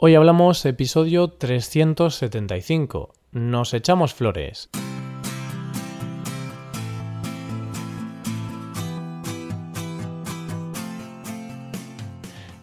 Hoy 0.00 0.14
hablamos 0.14 0.64
episodio 0.64 1.26
375. 1.26 3.14
Nos 3.32 3.74
echamos 3.74 4.14
flores. 4.14 4.70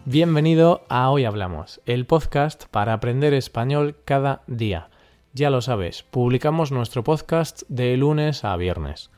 Bienvenido 0.06 0.86
a 0.88 1.10
Hoy 1.10 1.26
Hablamos, 1.26 1.82
el 1.84 2.06
podcast 2.06 2.64
para 2.70 2.94
aprender 2.94 3.34
español 3.34 3.96
cada 4.06 4.40
día. 4.46 4.88
Ya 5.34 5.50
lo 5.50 5.60
sabes, 5.60 6.04
publicamos 6.04 6.72
nuestro 6.72 7.04
podcast 7.04 7.64
de 7.68 7.98
lunes 7.98 8.44
a 8.44 8.56
viernes. 8.56 9.10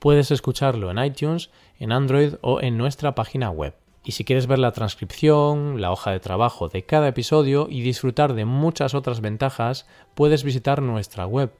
Puedes 0.00 0.32
escucharlo 0.32 0.90
en 0.90 0.98
iTunes, 0.98 1.50
en 1.78 1.92
Android 1.92 2.34
o 2.40 2.60
en 2.60 2.76
nuestra 2.76 3.14
página 3.14 3.50
web. 3.50 3.76
Y 4.04 4.12
si 4.12 4.24
quieres 4.24 4.48
ver 4.48 4.58
la 4.58 4.72
transcripción, 4.72 5.80
la 5.80 5.92
hoja 5.92 6.10
de 6.10 6.18
trabajo 6.18 6.68
de 6.68 6.84
cada 6.84 7.08
episodio 7.08 7.68
y 7.70 7.82
disfrutar 7.82 8.34
de 8.34 8.44
muchas 8.44 8.94
otras 8.94 9.20
ventajas, 9.20 9.86
puedes 10.14 10.42
visitar 10.42 10.82
nuestra 10.82 11.24
web 11.24 11.52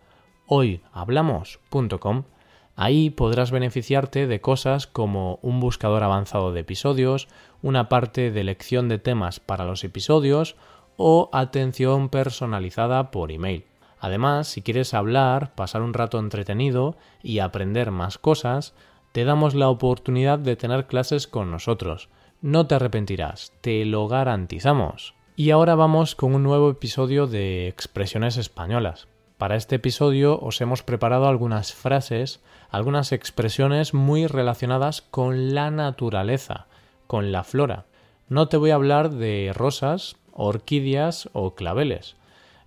hoyhablamos.com. 0.46 2.24
Ahí 2.74 3.10
podrás 3.10 3.52
beneficiarte 3.52 4.27
de 4.27 4.41
cosas 4.41 4.88
como 4.88 5.38
un 5.42 5.60
buscador 5.60 6.02
avanzado 6.02 6.52
de 6.52 6.60
episodios, 6.60 7.28
una 7.62 7.88
parte 7.88 8.32
de 8.32 8.41
elección 8.41 8.88
de 8.88 8.98
temas 8.98 9.38
para 9.38 9.65
los 9.65 9.84
episodios 9.84 10.56
o 10.96 11.30
atención 11.32 12.09
personalizada 12.09 13.12
por 13.12 13.30
email. 13.30 13.66
Además, 14.01 14.48
si 14.48 14.62
quieres 14.62 14.95
hablar, 14.95 15.54
pasar 15.54 15.82
un 15.82 15.95
rato 15.95 16.18
entretenido 16.18 16.96
y 17.23 17.38
aprender 17.38 17.93
más 17.93 18.18
cosas, 18.18 18.74
te 19.12 19.24
damos 19.24 19.54
la 19.54 19.68
oportunidad 19.68 20.40
de 20.40 20.56
tener 20.56 20.88
clases 20.88 21.29
con 21.29 21.52
nosotros 21.52 22.09
no 22.42 22.66
te 22.66 22.74
arrepentirás, 22.74 23.52
te 23.60 23.84
lo 23.84 24.09
garantizamos. 24.09 25.14
Y 25.37 25.51
ahora 25.51 25.77
vamos 25.77 26.16
con 26.16 26.34
un 26.34 26.42
nuevo 26.42 26.70
episodio 26.70 27.28
de 27.28 27.68
expresiones 27.68 28.37
españolas. 28.37 29.06
Para 29.38 29.57
este 29.57 29.76
episodio 29.76 30.38
os 30.40 30.60
hemos 30.60 30.82
preparado 30.82 31.26
algunas 31.29 31.73
frases, 31.73 32.40
algunas 32.70 33.13
expresiones 33.13 33.95
muy 33.95 34.26
relacionadas 34.26 35.02
con 35.02 35.54
la 35.54 35.70
naturaleza, 35.70 36.66
con 37.07 37.30
la 37.32 37.45
flora. 37.45 37.87
No 38.29 38.48
te 38.48 38.57
voy 38.57 38.70
a 38.70 38.74
hablar 38.74 39.10
de 39.10 39.52
rosas, 39.54 40.16
orquídeas 40.32 41.30
o 41.32 41.54
claveles. 41.54 42.16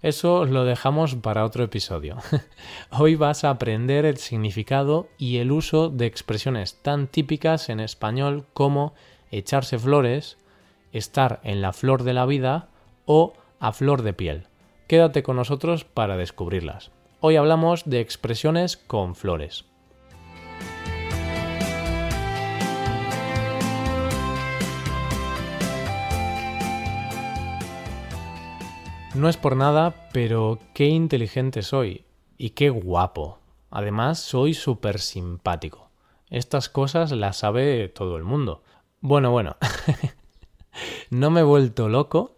Eso 0.01 0.45
lo 0.45 0.63
dejamos 0.65 1.15
para 1.15 1.43
otro 1.43 1.63
episodio. 1.63 2.17
Hoy 2.91 3.15
vas 3.15 3.43
a 3.43 3.49
aprender 3.49 4.05
el 4.05 4.17
significado 4.17 5.09
y 5.17 5.37
el 5.37 5.51
uso 5.51 5.89
de 5.89 6.05
expresiones 6.05 6.75
tan 6.81 7.07
típicas 7.07 7.69
en 7.69 7.79
español 7.79 8.45
como 8.53 8.93
echarse 9.37 9.77
flores, 9.77 10.37
estar 10.91 11.39
en 11.43 11.61
la 11.61 11.73
flor 11.73 12.03
de 12.03 12.13
la 12.13 12.25
vida 12.25 12.69
o 13.05 13.33
a 13.59 13.71
flor 13.73 14.01
de 14.01 14.13
piel. 14.13 14.47
Quédate 14.87 15.23
con 15.23 15.35
nosotros 15.35 15.83
para 15.83 16.17
descubrirlas. 16.17 16.91
Hoy 17.19 17.35
hablamos 17.35 17.83
de 17.85 17.99
expresiones 17.99 18.77
con 18.77 19.15
flores. 19.15 19.65
No 29.15 29.29
es 29.29 29.37
por 29.37 29.55
nada, 29.55 30.09
pero 30.11 30.59
qué 30.73 30.87
inteligente 30.87 31.61
soy 31.61 32.03
y 32.37 32.49
qué 32.49 32.69
guapo. 32.69 33.39
Además, 33.71 34.19
soy 34.19 34.53
súper 34.53 34.99
simpático. 34.99 35.89
Estas 36.29 36.69
cosas 36.69 37.11
las 37.11 37.37
sabe 37.37 37.87
todo 37.87 38.17
el 38.17 38.23
mundo. 38.23 38.61
Bueno, 39.07 39.29
bueno. 39.29 39.55
no 41.11 41.29
me 41.29 41.41
he 41.41 41.43
vuelto 41.43 41.89
loco 41.89 42.37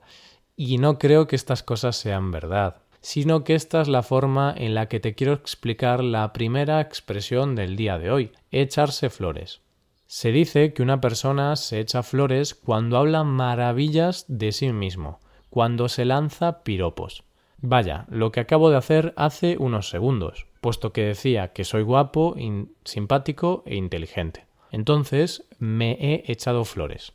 y 0.57 0.79
no 0.79 0.99
creo 0.99 1.25
que 1.25 1.37
estas 1.37 1.63
cosas 1.63 1.95
sean 1.95 2.29
verdad, 2.29 2.81
sino 2.99 3.45
que 3.45 3.55
esta 3.55 3.79
es 3.79 3.87
la 3.87 4.03
forma 4.03 4.53
en 4.53 4.75
la 4.75 4.89
que 4.89 4.99
te 4.99 5.15
quiero 5.15 5.31
explicar 5.31 6.03
la 6.03 6.33
primera 6.33 6.81
expresión 6.81 7.55
del 7.55 7.77
día 7.77 7.97
de 7.97 8.11
hoy, 8.11 8.33
echarse 8.51 9.09
flores. 9.09 9.61
Se 10.07 10.33
dice 10.33 10.73
que 10.73 10.83
una 10.83 10.99
persona 10.99 11.55
se 11.55 11.79
echa 11.79 12.03
flores 12.03 12.53
cuando 12.53 12.97
habla 12.97 13.23
maravillas 13.23 14.25
de 14.27 14.51
sí 14.51 14.73
mismo, 14.73 15.21
cuando 15.49 15.87
se 15.87 16.03
lanza 16.03 16.63
piropos. 16.63 17.23
Vaya, 17.59 18.07
lo 18.09 18.33
que 18.33 18.41
acabo 18.41 18.69
de 18.69 18.75
hacer 18.75 19.13
hace 19.15 19.55
unos 19.57 19.89
segundos, 19.89 20.47
puesto 20.59 20.91
que 20.91 21.05
decía 21.05 21.53
que 21.53 21.63
soy 21.63 21.83
guapo, 21.83 22.35
simpático 22.83 23.63
e 23.65 23.77
inteligente. 23.77 24.46
Entonces 24.71 25.45
me 25.59 25.91
he 25.93 26.31
echado 26.31 26.65
flores. 26.65 27.13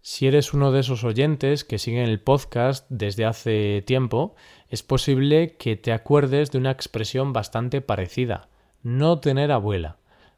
Si 0.00 0.26
eres 0.26 0.54
uno 0.54 0.72
de 0.72 0.80
esos 0.80 1.04
oyentes 1.04 1.64
que 1.64 1.78
siguen 1.78 2.08
el 2.08 2.20
podcast 2.20 2.86
desde 2.88 3.24
hace 3.24 3.82
tiempo, 3.86 4.34
es 4.68 4.82
posible 4.82 5.56
que 5.56 5.76
te 5.76 5.92
acuerdes 5.92 6.50
de 6.50 6.58
una 6.58 6.70
expresión 6.70 7.32
bastante 7.32 7.80
parecida, 7.80 8.48
no 8.82 9.18
tener 9.18 9.52
abuela. 9.52 9.96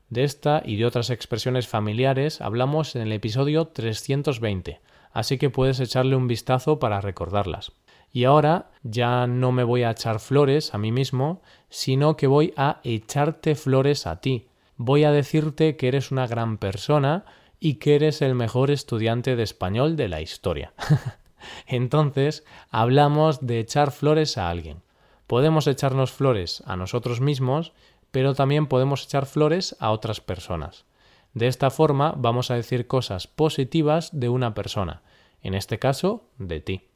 De 0.08 0.24
esta 0.24 0.62
y 0.64 0.76
de 0.76 0.86
otras 0.86 1.10
expresiones 1.10 1.68
familiares 1.68 2.40
hablamos 2.40 2.96
en 2.96 3.02
el 3.02 3.12
episodio 3.12 3.68
320, 3.68 4.80
así 5.12 5.38
que 5.38 5.50
puedes 5.50 5.78
echarle 5.78 6.16
un 6.16 6.26
vistazo 6.26 6.80
para 6.80 7.00
recordarlas. 7.00 7.72
Y 8.12 8.24
ahora 8.24 8.72
ya 8.82 9.28
no 9.28 9.52
me 9.52 9.62
voy 9.62 9.84
a 9.84 9.92
echar 9.92 10.18
flores 10.18 10.74
a 10.74 10.78
mí 10.78 10.90
mismo, 10.90 11.42
sino 11.68 12.16
que 12.16 12.26
voy 12.26 12.52
a 12.56 12.80
echarte 12.82 13.54
flores 13.54 14.08
a 14.08 14.20
ti, 14.20 14.48
voy 14.82 15.04
a 15.04 15.12
decirte 15.12 15.76
que 15.76 15.88
eres 15.88 16.10
una 16.10 16.26
gran 16.26 16.56
persona 16.56 17.26
y 17.58 17.74
que 17.74 17.96
eres 17.96 18.22
el 18.22 18.34
mejor 18.34 18.70
estudiante 18.70 19.36
de 19.36 19.42
español 19.42 19.94
de 19.94 20.08
la 20.08 20.22
historia. 20.22 20.72
Entonces, 21.66 22.46
hablamos 22.70 23.46
de 23.46 23.58
echar 23.58 23.90
flores 23.90 24.38
a 24.38 24.48
alguien. 24.48 24.78
Podemos 25.26 25.66
echarnos 25.66 26.12
flores 26.12 26.62
a 26.64 26.76
nosotros 26.76 27.20
mismos, 27.20 27.74
pero 28.10 28.34
también 28.34 28.68
podemos 28.68 29.04
echar 29.04 29.26
flores 29.26 29.76
a 29.80 29.90
otras 29.90 30.22
personas. 30.22 30.86
De 31.34 31.46
esta 31.46 31.68
forma 31.68 32.14
vamos 32.16 32.50
a 32.50 32.54
decir 32.54 32.86
cosas 32.86 33.26
positivas 33.26 34.18
de 34.18 34.30
una 34.30 34.54
persona, 34.54 35.02
en 35.42 35.52
este 35.52 35.78
caso 35.78 36.24
de 36.38 36.60
ti. 36.60 36.88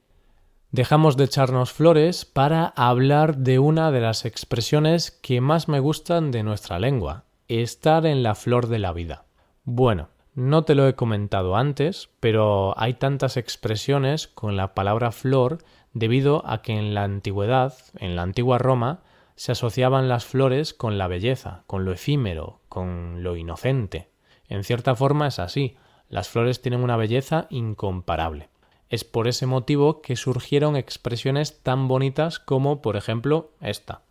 Dejamos 0.71 1.19
de 1.19 1.25
echarnos 1.25 1.71
flores 1.71 2.25
para 2.25 2.65
hablar 2.77 3.37
de 3.37 3.59
una 3.59 3.91
de 3.91 4.01
las 4.01 4.25
expresiones 4.25 5.11
que 5.11 5.43
más 5.43 5.69
me 5.69 5.81
gustan 5.81 6.31
de 6.31 6.43
nuestra 6.43 6.79
lengua, 6.79 7.25
estar 7.49 8.07
en 8.07 8.23
la 8.23 8.35
flor 8.35 8.69
de 8.69 8.79
la 8.79 8.93
vida. 8.93 9.25
Bueno, 9.65 10.09
no 10.35 10.65
te 10.65 10.75
lo 10.75 10.89
he 10.89 10.95
comentado 10.95 11.57
antes, 11.57 12.11
pero 12.21 12.75
hay 12.79 12.95
tantas 12.95 13.37
expresiones 13.37 14.27
con 14.27 14.57
la 14.57 14.75
palabra 14.75 15.13
flor 15.13 15.59
debido 15.93 16.43
a 16.47 16.61
que 16.61 16.73
en 16.73 16.93
la 16.93 17.05
antigüedad, 17.05 17.75
en 17.99 18.17
la 18.17 18.23
antigua 18.23 18.59
Roma, 18.59 19.03
se 19.37 19.53
asociaban 19.53 20.09
las 20.09 20.25
flores 20.25 20.75
con 20.75 20.99
la 20.99 21.07
belleza, 21.07 21.63
con 21.67 21.85
lo 21.85 21.93
efímero, 21.93 22.61
con 22.69 23.23
lo 23.23 23.37
inocente. 23.37 24.09
En 24.49 24.65
cierta 24.65 24.95
forma 24.95 25.29
es 25.29 25.39
así, 25.39 25.77
las 26.09 26.29
flores 26.29 26.63
tienen 26.63 26.83
una 26.83 26.97
belleza 26.97 27.47
incomparable. 27.51 28.49
Es 28.89 29.05
por 29.05 29.27
ese 29.29 29.47
motivo 29.47 30.03
que 30.03 30.17
surgieron 30.17 30.77
expresiones 30.77 31.63
tan 31.63 31.89
bonitas 31.89 32.39
como, 32.39 32.83
por 32.83 32.97
ejemplo, 32.97 33.53
esta. 33.61 34.03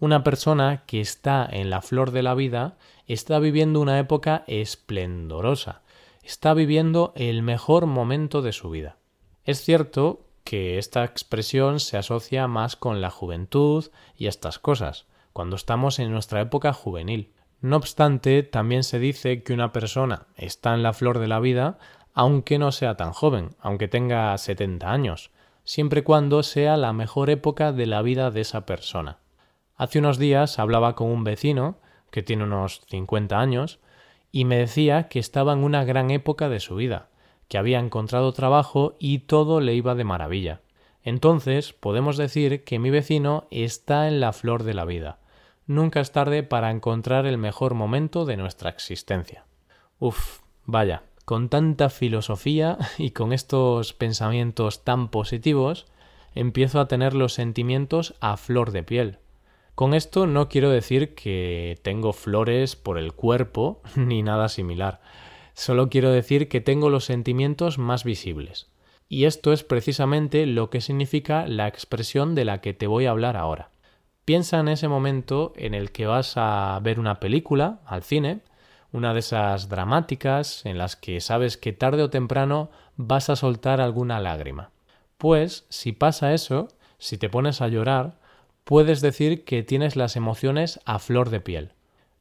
Una 0.00 0.24
persona 0.24 0.84
que 0.86 1.02
está 1.02 1.46
en 1.50 1.68
la 1.68 1.82
flor 1.82 2.10
de 2.10 2.22
la 2.22 2.34
vida 2.34 2.78
está 3.06 3.38
viviendo 3.38 3.82
una 3.82 3.98
época 3.98 4.44
esplendorosa, 4.46 5.82
está 6.22 6.54
viviendo 6.54 7.12
el 7.16 7.42
mejor 7.42 7.84
momento 7.84 8.40
de 8.40 8.52
su 8.52 8.70
vida. 8.70 8.96
Es 9.44 9.60
cierto 9.62 10.24
que 10.42 10.78
esta 10.78 11.04
expresión 11.04 11.80
se 11.80 11.98
asocia 11.98 12.48
más 12.48 12.76
con 12.76 13.02
la 13.02 13.10
juventud 13.10 13.90
y 14.16 14.26
estas 14.26 14.58
cosas, 14.58 15.04
cuando 15.34 15.56
estamos 15.56 15.98
en 15.98 16.10
nuestra 16.10 16.40
época 16.40 16.72
juvenil. 16.72 17.34
No 17.60 17.76
obstante, 17.76 18.42
también 18.42 18.84
se 18.84 18.98
dice 18.98 19.42
que 19.42 19.52
una 19.52 19.70
persona 19.70 20.28
está 20.36 20.72
en 20.72 20.82
la 20.82 20.94
flor 20.94 21.18
de 21.18 21.28
la 21.28 21.40
vida 21.40 21.78
aunque 22.14 22.58
no 22.58 22.72
sea 22.72 22.96
tan 22.96 23.12
joven, 23.12 23.50
aunque 23.60 23.86
tenga 23.86 24.36
70 24.36 24.90
años, 24.90 25.30
siempre 25.64 26.00
y 26.00 26.04
cuando 26.04 26.42
sea 26.42 26.78
la 26.78 26.94
mejor 26.94 27.28
época 27.28 27.72
de 27.72 27.84
la 27.84 28.00
vida 28.00 28.30
de 28.30 28.40
esa 28.40 28.64
persona. 28.64 29.18
Hace 29.80 29.98
unos 29.98 30.18
días 30.18 30.58
hablaba 30.58 30.94
con 30.94 31.08
un 31.08 31.24
vecino, 31.24 31.78
que 32.10 32.22
tiene 32.22 32.44
unos 32.44 32.82
50 32.90 33.40
años, 33.40 33.78
y 34.30 34.44
me 34.44 34.58
decía 34.58 35.08
que 35.08 35.18
estaba 35.18 35.54
en 35.54 35.64
una 35.64 35.84
gran 35.84 36.10
época 36.10 36.50
de 36.50 36.60
su 36.60 36.74
vida, 36.74 37.08
que 37.48 37.56
había 37.56 37.78
encontrado 37.78 38.30
trabajo 38.34 38.94
y 38.98 39.20
todo 39.20 39.62
le 39.62 39.72
iba 39.72 39.94
de 39.94 40.04
maravilla. 40.04 40.60
Entonces 41.02 41.72
podemos 41.72 42.18
decir 42.18 42.62
que 42.62 42.78
mi 42.78 42.90
vecino 42.90 43.46
está 43.50 44.06
en 44.06 44.20
la 44.20 44.34
flor 44.34 44.64
de 44.64 44.74
la 44.74 44.84
vida. 44.84 45.18
Nunca 45.66 46.00
es 46.00 46.12
tarde 46.12 46.42
para 46.42 46.70
encontrar 46.70 47.24
el 47.24 47.38
mejor 47.38 47.72
momento 47.72 48.26
de 48.26 48.36
nuestra 48.36 48.68
existencia. 48.68 49.46
Uf, 49.98 50.40
vaya, 50.66 51.04
con 51.24 51.48
tanta 51.48 51.88
filosofía 51.88 52.76
y 52.98 53.12
con 53.12 53.32
estos 53.32 53.94
pensamientos 53.94 54.84
tan 54.84 55.08
positivos, 55.08 55.86
empiezo 56.34 56.80
a 56.80 56.86
tener 56.86 57.14
los 57.14 57.32
sentimientos 57.32 58.14
a 58.20 58.36
flor 58.36 58.72
de 58.72 58.82
piel. 58.82 59.18
Con 59.80 59.94
esto 59.94 60.26
no 60.26 60.50
quiero 60.50 60.68
decir 60.68 61.14
que 61.14 61.78
tengo 61.80 62.12
flores 62.12 62.76
por 62.76 62.98
el 62.98 63.14
cuerpo 63.14 63.80
ni 63.96 64.22
nada 64.22 64.50
similar. 64.50 65.00
Solo 65.54 65.88
quiero 65.88 66.10
decir 66.10 66.50
que 66.50 66.60
tengo 66.60 66.90
los 66.90 67.06
sentimientos 67.06 67.78
más 67.78 68.04
visibles. 68.04 68.68
Y 69.08 69.24
esto 69.24 69.54
es 69.54 69.64
precisamente 69.64 70.44
lo 70.44 70.68
que 70.68 70.82
significa 70.82 71.46
la 71.46 71.66
expresión 71.66 72.34
de 72.34 72.44
la 72.44 72.60
que 72.60 72.74
te 72.74 72.86
voy 72.86 73.06
a 73.06 73.12
hablar 73.12 73.38
ahora. 73.38 73.70
Piensa 74.26 74.60
en 74.60 74.68
ese 74.68 74.86
momento 74.86 75.54
en 75.56 75.72
el 75.72 75.92
que 75.92 76.04
vas 76.04 76.34
a 76.36 76.78
ver 76.82 77.00
una 77.00 77.18
película 77.18 77.80
al 77.86 78.02
cine, 78.02 78.40
una 78.92 79.14
de 79.14 79.20
esas 79.20 79.70
dramáticas 79.70 80.66
en 80.66 80.76
las 80.76 80.94
que 80.94 81.22
sabes 81.22 81.56
que 81.56 81.72
tarde 81.72 82.02
o 82.02 82.10
temprano 82.10 82.70
vas 82.96 83.30
a 83.30 83.36
soltar 83.36 83.80
alguna 83.80 84.20
lágrima. 84.20 84.72
Pues 85.16 85.64
si 85.70 85.92
pasa 85.92 86.34
eso, 86.34 86.68
si 86.98 87.16
te 87.16 87.30
pones 87.30 87.62
a 87.62 87.68
llorar, 87.68 88.19
puedes 88.70 89.00
decir 89.00 89.42
que 89.44 89.64
tienes 89.64 89.96
las 89.96 90.14
emociones 90.14 90.78
a 90.84 91.00
flor 91.00 91.30
de 91.30 91.40
piel. 91.40 91.72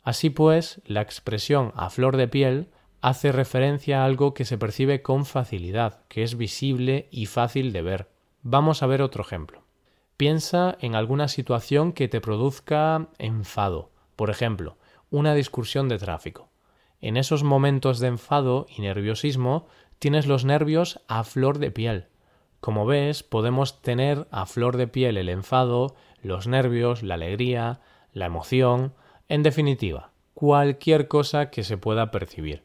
Así 0.01 0.31
pues, 0.31 0.81
la 0.83 1.03
expresión 1.03 1.71
a 1.75 1.91
flor 1.91 2.17
de 2.17 2.27
piel 2.27 2.69
hace 3.01 3.31
referencia 3.31 4.01
a 4.01 4.05
algo 4.05 4.33
que 4.33 4.45
se 4.45 4.57
percibe 4.57 5.03
con 5.03 5.27
facilidad, 5.27 6.01
que 6.07 6.23
es 6.23 6.37
visible 6.37 7.07
y 7.11 7.27
fácil 7.27 7.71
de 7.71 7.83
ver. 7.83 8.09
Vamos 8.41 8.81
a 8.81 8.87
ver 8.87 9.03
otro 9.03 9.21
ejemplo. 9.21 9.61
Piensa 10.17 10.75
en 10.81 10.95
alguna 10.95 11.27
situación 11.27 11.93
que 11.93 12.07
te 12.07 12.19
produzca 12.19 13.09
enfado, 13.19 13.91
por 14.15 14.31
ejemplo, 14.31 14.75
una 15.11 15.35
discusión 15.35 15.87
de 15.87 15.99
tráfico. 15.99 16.49
En 16.99 17.15
esos 17.17 17.43
momentos 17.43 17.99
de 17.99 18.07
enfado 18.07 18.65
y 18.75 18.81
nerviosismo 18.81 19.67
tienes 19.99 20.25
los 20.25 20.45
nervios 20.45 20.99
a 21.07 21.23
flor 21.25 21.59
de 21.59 21.69
piel. 21.69 22.07
Como 22.59 22.85
ves, 22.85 23.23
podemos 23.23 23.81
tener 23.81 24.27
a 24.31 24.45
flor 24.45 24.77
de 24.77 24.87
piel 24.87 25.17
el 25.17 25.29
enfado, 25.29 25.95
los 26.21 26.47
nervios, 26.47 27.03
la 27.03 27.15
alegría, 27.15 27.79
la 28.13 28.25
emoción, 28.25 28.93
en 29.27 29.43
definitiva, 29.43 30.11
cualquier 30.33 31.07
cosa 31.07 31.49
que 31.49 31.63
se 31.63 31.77
pueda 31.77 32.11
percibir. 32.11 32.63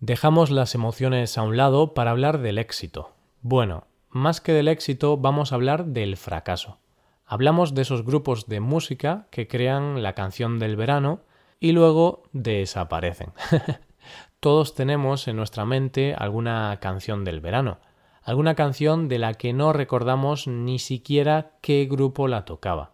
Dejamos 0.00 0.50
las 0.50 0.74
emociones 0.74 1.38
a 1.38 1.42
un 1.42 1.56
lado 1.56 1.94
para 1.94 2.10
hablar 2.10 2.38
del 2.38 2.58
éxito. 2.58 3.14
Bueno, 3.40 3.86
más 4.10 4.40
que 4.40 4.52
del 4.52 4.68
éxito, 4.68 5.16
vamos 5.16 5.50
a 5.50 5.54
hablar 5.54 5.86
del 5.86 6.16
fracaso. 6.16 6.78
Hablamos 7.24 7.74
de 7.74 7.82
esos 7.82 8.04
grupos 8.04 8.46
de 8.46 8.60
música 8.60 9.26
que 9.30 9.48
crean 9.48 10.02
la 10.02 10.14
canción 10.14 10.58
del 10.58 10.76
verano 10.76 11.20
y 11.58 11.72
luego 11.72 12.22
desaparecen. 12.32 13.32
Todos 14.40 14.74
tenemos 14.74 15.26
en 15.26 15.36
nuestra 15.36 15.64
mente 15.64 16.14
alguna 16.16 16.78
canción 16.80 17.24
del 17.24 17.40
verano, 17.40 17.78
alguna 18.26 18.56
canción 18.56 19.06
de 19.06 19.20
la 19.20 19.34
que 19.34 19.52
no 19.52 19.72
recordamos 19.72 20.48
ni 20.48 20.80
siquiera 20.80 21.52
qué 21.60 21.86
grupo 21.88 22.26
la 22.26 22.44
tocaba. 22.44 22.90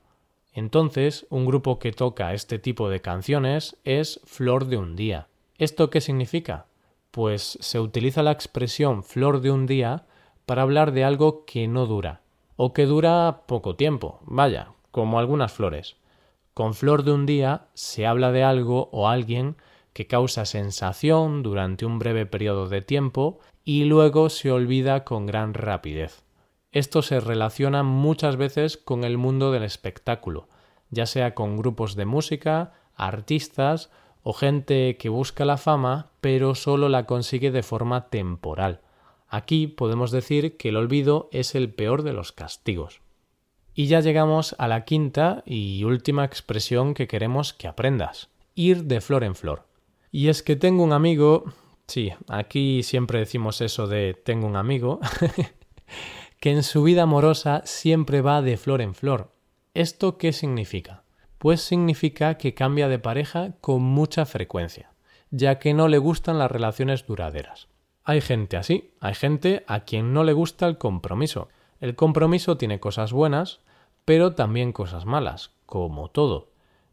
Entonces, 0.52 1.26
un 1.30 1.46
grupo 1.46 1.78
que 1.78 1.90
toca 1.90 2.34
este 2.34 2.58
tipo 2.58 2.90
de 2.90 3.00
canciones 3.00 3.78
es 3.84 4.20
Flor 4.26 4.66
de 4.66 4.76
un 4.76 4.94
día. 4.94 5.28
¿Esto 5.56 5.88
qué 5.88 6.02
significa? 6.02 6.66
Pues 7.10 7.56
se 7.62 7.80
utiliza 7.80 8.22
la 8.22 8.32
expresión 8.32 9.02
flor 9.02 9.40
de 9.40 9.50
un 9.50 9.64
día 9.66 10.04
para 10.44 10.62
hablar 10.62 10.92
de 10.92 11.02
algo 11.02 11.46
que 11.46 11.66
no 11.66 11.86
dura, 11.86 12.20
o 12.56 12.74
que 12.74 12.84
dura 12.84 13.44
poco 13.46 13.74
tiempo, 13.74 14.20
vaya, 14.26 14.68
como 14.90 15.18
algunas 15.18 15.50
flores. 15.50 15.96
Con 16.52 16.74
flor 16.74 17.04
de 17.04 17.12
un 17.12 17.24
día 17.24 17.68
se 17.72 18.06
habla 18.06 18.32
de 18.32 18.44
algo 18.44 18.90
o 18.92 19.08
alguien 19.08 19.56
que 19.92 20.06
causa 20.06 20.44
sensación 20.44 21.42
durante 21.42 21.84
un 21.84 21.98
breve 21.98 22.26
periodo 22.26 22.68
de 22.68 22.82
tiempo 22.82 23.38
y 23.64 23.84
luego 23.84 24.28
se 24.30 24.50
olvida 24.50 25.04
con 25.04 25.26
gran 25.26 25.54
rapidez. 25.54 26.24
Esto 26.70 27.02
se 27.02 27.20
relaciona 27.20 27.82
muchas 27.82 28.36
veces 28.36 28.76
con 28.76 29.04
el 29.04 29.18
mundo 29.18 29.52
del 29.52 29.62
espectáculo, 29.62 30.48
ya 30.90 31.06
sea 31.06 31.34
con 31.34 31.56
grupos 31.56 31.96
de 31.96 32.06
música, 32.06 32.72
artistas 32.94 33.90
o 34.22 34.32
gente 34.32 34.96
que 34.96 35.08
busca 35.08 35.44
la 35.44 35.56
fama 35.56 36.12
pero 36.20 36.54
solo 36.54 36.88
la 36.88 37.04
consigue 37.04 37.50
de 37.50 37.62
forma 37.62 38.08
temporal. 38.08 38.80
Aquí 39.28 39.66
podemos 39.66 40.10
decir 40.10 40.56
que 40.56 40.68
el 40.68 40.76
olvido 40.76 41.28
es 41.32 41.54
el 41.54 41.74
peor 41.74 42.02
de 42.02 42.12
los 42.12 42.32
castigos. 42.32 43.00
Y 43.74 43.86
ya 43.86 44.00
llegamos 44.00 44.54
a 44.58 44.68
la 44.68 44.84
quinta 44.84 45.42
y 45.46 45.82
última 45.84 46.24
expresión 46.24 46.94
que 46.94 47.08
queremos 47.08 47.52
que 47.52 47.66
aprendas, 47.66 48.28
ir 48.54 48.84
de 48.84 49.00
flor 49.00 49.24
en 49.24 49.34
flor. 49.34 49.66
Y 50.14 50.28
es 50.28 50.42
que 50.42 50.56
tengo 50.56 50.84
un 50.84 50.92
amigo, 50.92 51.44
sí, 51.86 52.12
aquí 52.28 52.82
siempre 52.82 53.18
decimos 53.18 53.62
eso 53.62 53.86
de 53.86 54.12
tengo 54.12 54.46
un 54.46 54.56
amigo, 54.56 55.00
que 56.38 56.50
en 56.50 56.62
su 56.62 56.82
vida 56.82 57.04
amorosa 57.04 57.62
siempre 57.64 58.20
va 58.20 58.42
de 58.42 58.58
flor 58.58 58.82
en 58.82 58.94
flor. 58.94 59.32
¿Esto 59.72 60.18
qué 60.18 60.34
significa? 60.34 61.04
Pues 61.38 61.62
significa 61.62 62.36
que 62.36 62.52
cambia 62.52 62.88
de 62.88 62.98
pareja 62.98 63.54
con 63.62 63.80
mucha 63.82 64.26
frecuencia, 64.26 64.92
ya 65.30 65.58
que 65.58 65.72
no 65.72 65.88
le 65.88 65.96
gustan 65.96 66.38
las 66.38 66.50
relaciones 66.50 67.06
duraderas. 67.06 67.68
Hay 68.04 68.20
gente 68.20 68.58
así, 68.58 68.92
hay 69.00 69.14
gente 69.14 69.64
a 69.66 69.80
quien 69.80 70.12
no 70.12 70.24
le 70.24 70.34
gusta 70.34 70.66
el 70.66 70.76
compromiso. 70.76 71.48
El 71.80 71.94
compromiso 71.94 72.58
tiene 72.58 72.80
cosas 72.80 73.14
buenas, 73.14 73.60
pero 74.04 74.34
también 74.34 74.72
cosas 74.72 75.06
malas, 75.06 75.52
como 75.64 76.10
todo. 76.10 76.51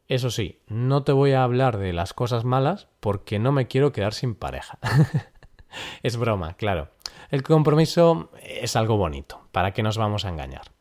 Eso 0.09 0.31
sí, 0.31 0.59
no 0.67 1.03
te 1.03 1.11
voy 1.11 1.33
a 1.33 1.43
hablar 1.43 1.77
de 1.77 1.93
las 1.93 2.13
cosas 2.13 2.43
malas 2.43 2.87
porque 2.99 3.37
no 3.37 3.51
me 3.51 3.67
quiero 3.67 3.91
quedar 3.91 4.15
sin 4.15 4.33
pareja. 4.33 4.79
es 6.03 6.17
broma, 6.17 6.55
claro. 6.55 6.89
El 7.29 7.43
compromiso 7.43 8.31
es 8.41 8.75
algo 8.75 8.97
bonito, 8.97 9.47
¿para 9.51 9.71
qué 9.71 9.83
nos 9.83 9.99
vamos 9.99 10.25
a 10.25 10.29
engañar? 10.29 10.71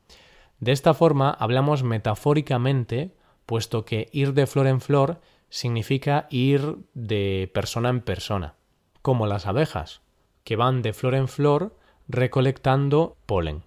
De 0.60 0.72
esta 0.72 0.94
forma 0.94 1.30
hablamos 1.30 1.82
metafóricamente, 1.82 3.14
puesto 3.44 3.84
que 3.84 4.08
ir 4.12 4.32
de 4.32 4.46
flor 4.46 4.66
en 4.66 4.80
flor 4.80 5.20
significa 5.50 6.26
ir 6.30 6.78
de 6.94 7.50
persona 7.52 7.90
en 7.90 8.00
persona, 8.00 8.54
como 9.02 9.26
las 9.26 9.46
abejas 9.46 10.00
que 10.42 10.56
van 10.56 10.80
de 10.80 10.94
flor 10.94 11.14
en 11.14 11.28
flor 11.28 11.76
recolectando 12.08 13.18
polen. 13.26 13.64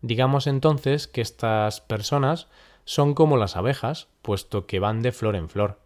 Digamos 0.00 0.46
entonces 0.46 1.06
que 1.06 1.20
estas 1.20 1.82
personas 1.82 2.48
son 2.84 3.14
como 3.14 3.36
las 3.36 3.56
abejas, 3.56 4.08
puesto 4.22 4.66
que 4.66 4.80
van 4.80 5.02
de 5.02 5.12
flor 5.12 5.36
en 5.36 5.48
flor. 5.48 5.80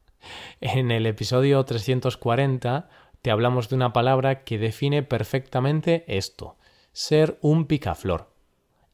en 0.60 0.90
el 0.90 1.06
episodio 1.06 1.64
340 1.64 2.88
te 3.22 3.30
hablamos 3.30 3.68
de 3.68 3.76
una 3.76 3.92
palabra 3.92 4.42
que 4.42 4.58
define 4.58 5.02
perfectamente 5.02 6.04
esto, 6.08 6.56
ser 6.92 7.38
un 7.40 7.66
picaflor. 7.66 8.32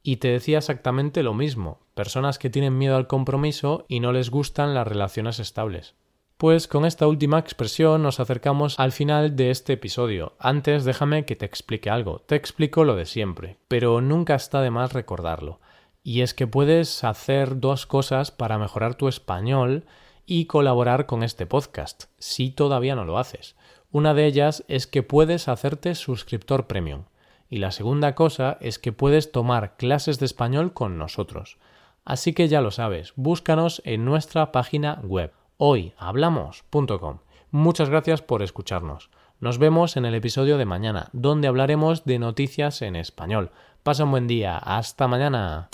Y 0.03 0.17
te 0.17 0.29
decía 0.29 0.59
exactamente 0.59 1.23
lo 1.23 1.35
mismo, 1.35 1.81
personas 1.95 2.39
que 2.39 2.51
tienen 2.51 2.79
miedo 2.79 2.97
al 2.97 3.07
compromiso 3.07 3.85
y 3.89 4.01
no 4.01 4.13
les 4.13 4.31
gustan 4.31 4.75
las 4.75 4.87
relaciones 4.87 5.39
estables. 5.39 5.95
Pues 6.37 6.69
con 6.69 6.85
esta 6.85 7.09
última 7.09 7.41
expresión 7.41 8.05
nos 8.05 8.21
acercamos 8.21 8.79
al 8.79 8.93
final 8.93 9.35
de 9.35 9.51
este 9.51 9.73
episodio. 9.73 10.35
Antes 10.39 10.85
déjame 10.85 11.25
que 11.25 11.35
te 11.35 11.45
explique 11.45 11.91
algo. 11.91 12.21
Te 12.21 12.37
explico 12.37 12.85
lo 12.85 12.95
de 12.95 13.07
siempre, 13.07 13.57
pero 13.67 14.01
nunca 14.01 14.37
está 14.37 14.63
de 14.63 14.71
más 14.71 14.93
recordarlo. 14.93 15.59
Y 16.03 16.23
es 16.23 16.35
que 16.35 16.47
puedes 16.47 17.05
hacer 17.05 17.61
dos 17.61 17.87
cosas 17.87 18.31
para 18.31 18.59
mejorar 18.59 18.95
tu 18.95 19.09
español 19.09 19.85
y 20.27 20.47
colaborar 20.47 21.07
con 21.07 21.23
este 21.23 21.47
podcast, 21.47 22.05
si 22.19 22.51
todavía 22.51 22.95
no 22.95 23.05
lo 23.05 23.19
haces. 23.19 23.57
Una 23.91 24.15
de 24.15 24.27
ellas 24.27 24.65
es 24.69 24.87
que 24.87 25.03
puedes 25.03 25.49
hacerte 25.49 25.95
suscriptor 25.95 26.67
premium. 26.67 27.05
Y 27.49 27.59
la 27.59 27.71
segunda 27.71 28.15
cosa 28.15 28.59
es 28.61 28.79
que 28.79 28.93
puedes 28.93 29.33
tomar 29.33 29.77
clases 29.77 30.19
de 30.19 30.27
español 30.27 30.75
con 30.75 30.99
nosotros. 30.99 31.59
Así 32.05 32.33
que 32.33 32.49
ya 32.49 32.61
lo 32.61 32.71
sabes, 32.71 33.13
búscanos 33.17 33.83
en 33.85 34.05
nuestra 34.05 34.53
página 34.53 35.01
web 35.03 35.33
hoyhablamos.com. 35.57 37.19
Muchas 37.51 37.91
gracias 37.91 38.23
por 38.23 38.43
escucharnos. 38.43 39.11
Nos 39.41 39.59
vemos 39.59 39.97
en 39.97 40.05
el 40.05 40.15
episodio 40.15 40.59
de 40.59 40.65
mañana, 40.65 41.09
donde 41.13 41.49
hablaremos 41.49 42.05
de 42.05 42.19
noticias 42.19 42.83
en 42.83 42.97
español. 42.97 43.51
Pasa 43.83 44.05
un 44.05 44.11
buen 44.11 44.27
día. 44.27 44.59
Hasta 44.59 45.07
mañana. 45.07 45.69